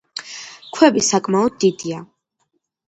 ქვები 0.77 1.03
საკმაოდ 1.11 1.61
დიდია. 1.67 2.05